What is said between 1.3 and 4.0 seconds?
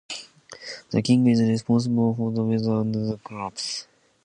responsible for the weather and the crops.